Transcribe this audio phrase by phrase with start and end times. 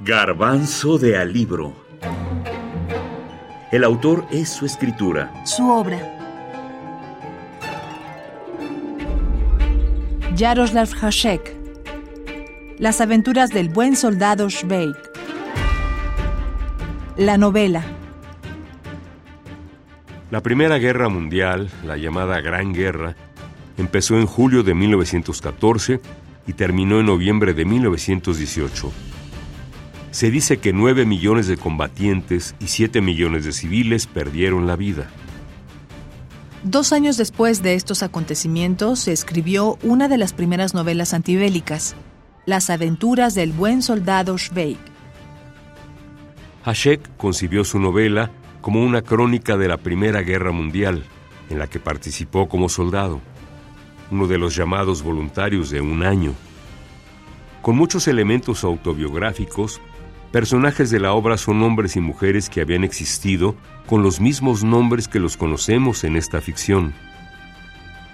[0.00, 1.72] Garbanzo de Alibro.
[3.72, 5.32] El autor es su escritura.
[5.44, 5.98] Su obra.
[10.36, 11.56] Jaroslav Hasek.
[12.78, 14.96] Las aventuras del buen soldado Schweik.
[17.16, 17.82] La novela.
[20.30, 23.16] La Primera Guerra Mundial, la llamada Gran Guerra,
[23.76, 26.00] empezó en julio de 1914
[26.46, 28.92] y terminó en noviembre de 1918.
[30.10, 35.10] Se dice que 9 millones de combatientes y 7 millones de civiles perdieron la vida.
[36.62, 41.94] Dos años después de estos acontecimientos se escribió una de las primeras novelas antibélicas,
[42.46, 44.78] Las aventuras del buen soldado Schweik.
[46.64, 51.04] Hašek concibió su novela como una crónica de la Primera Guerra Mundial,
[51.50, 53.20] en la que participó como soldado,
[54.10, 56.32] uno de los llamados voluntarios de un año.
[57.62, 59.80] Con muchos elementos autobiográficos,
[60.32, 63.54] Personajes de la obra son hombres y mujeres que habían existido
[63.86, 66.92] con los mismos nombres que los conocemos en esta ficción.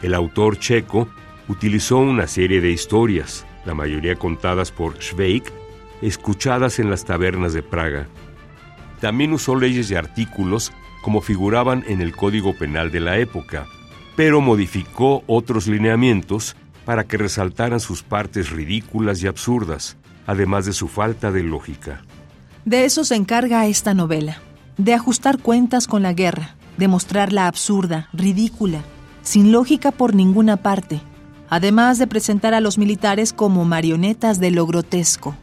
[0.00, 1.08] El autor checo
[1.48, 5.50] utilizó una serie de historias, la mayoría contadas por Schweik,
[6.02, 8.06] escuchadas en las tabernas de Praga.
[9.00, 13.66] También usó leyes y artículos como figuraban en el Código Penal de la época,
[14.16, 20.88] pero modificó otros lineamientos para que resaltaran sus partes ridículas y absurdas, además de su
[20.88, 22.02] falta de lógica.
[22.64, 24.38] De eso se encarga esta novela,
[24.78, 28.80] de ajustar cuentas con la guerra, de mostrarla absurda, ridícula,
[29.22, 31.00] sin lógica por ninguna parte,
[31.48, 35.34] además de presentar a los militares como marionetas de lo grotesco.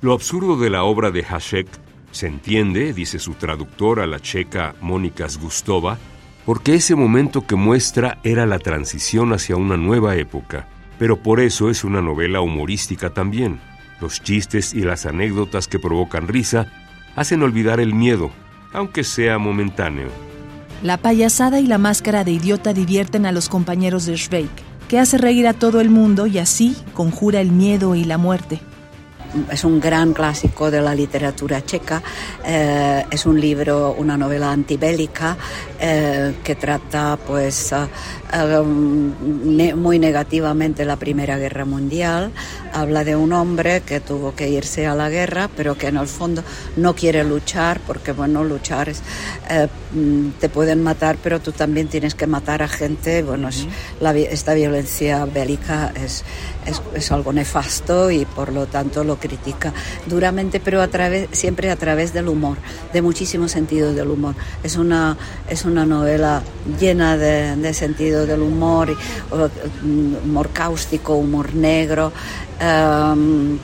[0.00, 1.68] Lo absurdo de la obra de Hasek
[2.10, 5.98] se entiende, dice su traductora, la checa Mónica Gustova,
[6.44, 10.66] porque ese momento que muestra era la transición hacia una nueva época,
[10.98, 13.60] pero por eso es una novela humorística también.
[14.00, 16.66] Los chistes y las anécdotas que provocan risa
[17.16, 18.30] hacen olvidar el miedo,
[18.72, 20.08] aunque sea momentáneo.
[20.82, 24.50] La payasada y la máscara de idiota divierten a los compañeros de Schweik,
[24.88, 28.60] que hace reír a todo el mundo y así conjura el miedo y la muerte
[29.50, 32.02] es un gran clásico de la literatura checa,
[32.44, 35.36] eh, es un libro, una novela antibélica
[35.78, 42.32] eh, que trata pues eh, muy negativamente la Primera Guerra Mundial,
[42.72, 46.06] habla de un hombre que tuvo que irse a la guerra pero que en el
[46.06, 46.42] fondo
[46.76, 49.02] no quiere luchar porque bueno, luchar es,
[50.40, 55.92] te pueden matar pero tú también tienes que matar a gente, bueno, esta violencia bélica
[55.94, 56.24] es,
[56.66, 59.72] es, es algo nefasto y por lo tanto lo critica
[60.06, 62.56] duramente, pero a través, siempre a través del humor,
[62.92, 64.34] de muchísimos sentidos del humor.
[64.62, 65.16] Es una,
[65.48, 66.42] es una novela
[66.80, 68.96] llena de, de sentido del humor,
[69.82, 72.12] humor cáustico, humor negro.
[72.60, 73.58] Um,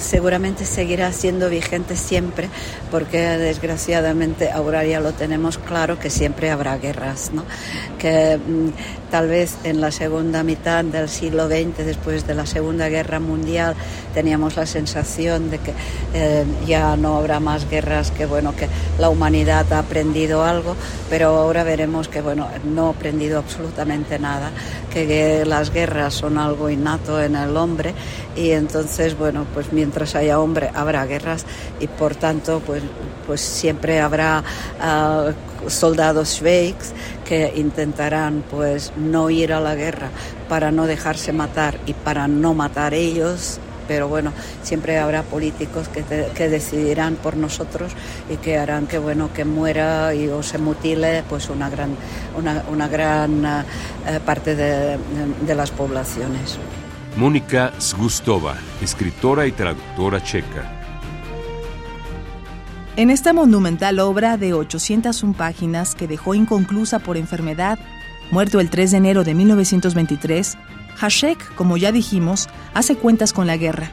[0.00, 2.48] seguramente seguirá siendo vigente siempre,
[2.90, 7.44] porque desgraciadamente ahora ya lo tenemos claro que siempre habrá guerras, ¿no?
[7.98, 12.88] que mm, tal vez en la segunda mitad del siglo XX, después de la Segunda
[12.88, 13.74] Guerra Mundial,
[14.14, 15.72] teníamos la sensación de que
[16.14, 20.76] eh, ya no habrá más guerras, que bueno, que la humanidad ha aprendido algo,
[21.10, 24.50] pero ahora veremos que bueno, no ha aprendido absolutamente nada,
[24.92, 27.94] que las guerras son algo innato en el hombre
[28.36, 31.44] y entonces bueno, pues mientras haya hombre habrá guerras
[31.80, 32.82] y por tanto pues,
[33.26, 34.42] pues siempre habrá
[34.80, 36.92] uh, soldados schweiks
[37.24, 40.10] que intentarán pues no ir a la guerra
[40.48, 44.32] para no dejarse matar y para no matar ellos pero bueno,
[44.62, 47.92] siempre habrá políticos que, que, decidirán por nosotros
[48.28, 51.96] y que harán que bueno que muera y o se mutile pues una gran
[52.36, 54.98] una, una gran uh, parte de,
[55.40, 56.58] de las poblaciones.
[57.18, 60.70] Mónica Zgustova, escritora y traductora checa.
[62.94, 67.80] En esta monumental obra de 801 páginas que dejó inconclusa por enfermedad,
[68.30, 70.58] muerto el 3 de enero de 1923,
[70.94, 73.90] Hashek, como ya dijimos, hace cuentas con la guerra.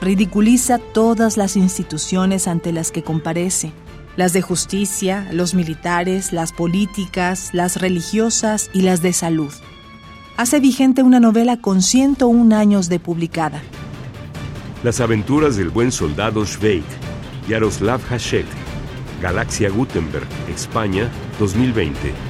[0.00, 3.72] Ridiculiza todas las instituciones ante las que comparece,
[4.16, 9.52] las de justicia, los militares, las políticas, las religiosas y las de salud
[10.36, 13.62] hace vigente una novela con 101 años de publicada.
[14.82, 16.84] Las aventuras del buen soldado Schweik,
[17.48, 18.46] Yaroslav Hasek,
[19.22, 22.25] Galaxia Gutenberg, España, 2020.